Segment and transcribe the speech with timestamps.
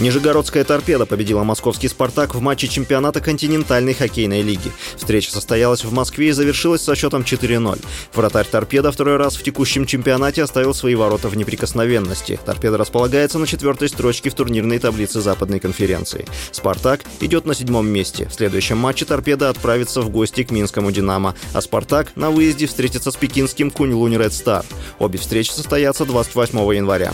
[0.00, 4.72] Нижегородская торпеда победила московский «Спартак» в матче чемпионата континентальной хоккейной лиги.
[4.96, 7.78] Встреча состоялась в Москве и завершилась со счетом 4-0.
[8.14, 12.40] Вратарь торпеда второй раз в текущем чемпионате оставил свои ворота в неприкосновенности.
[12.46, 16.26] Торпеда располагается на четвертой строчке в турнирной таблице Западной конференции.
[16.50, 18.26] «Спартак» идет на седьмом месте.
[18.26, 23.10] В следующем матче торпеда отправится в гости к Минскому «Динамо», а «Спартак» на выезде встретится
[23.10, 24.64] с пекинским Кунь-Лунь Ред Стар.
[24.98, 27.12] Обе встречи состоятся 28 января.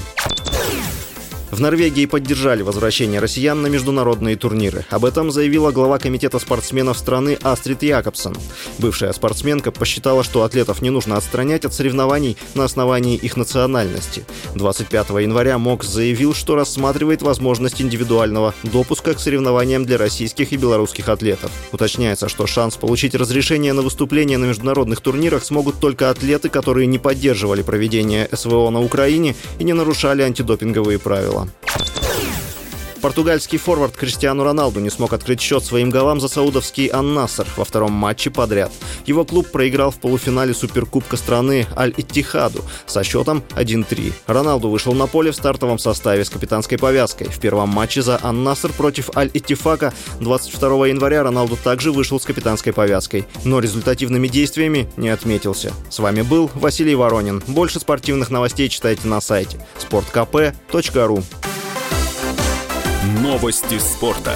[1.56, 4.84] В Норвегии поддержали возвращение россиян на международные турниры.
[4.90, 8.36] Об этом заявила глава комитета спортсменов страны Астрид Якобсон.
[8.76, 14.26] Бывшая спортсменка посчитала, что атлетов не нужно отстранять от соревнований на основании их национальности.
[14.54, 21.08] 25 января МОКС заявил, что рассматривает возможность индивидуального допуска к соревнованиям для российских и белорусских
[21.08, 21.50] атлетов.
[21.72, 26.98] Уточняется, что шанс получить разрешение на выступление на международных турнирах смогут только атлеты, которые не
[26.98, 31.85] поддерживали проведение СВО на Украине и не нарушали антидопинговые правила правила.
[33.06, 37.92] Португальский форвард Криштиану Роналду не смог открыть счет своим голам за саудовский Ан-Наср во втором
[37.92, 38.72] матче подряд.
[39.06, 44.12] Его клуб проиграл в полуфинале Суперкубка страны Аль-Иттихаду со счетом 1-3.
[44.26, 47.28] Роналду вышел на поле в стартовом составе с капитанской повязкой.
[47.28, 53.24] В первом матче за Ан-Наср против Аль-Иттифака 22 января Роналду также вышел с капитанской повязкой,
[53.44, 55.72] но результативными действиями не отметился.
[55.90, 57.40] С вами был Василий Воронин.
[57.46, 61.22] Больше спортивных новостей читайте на сайте sportkp.ru
[63.06, 64.34] Новости спорта.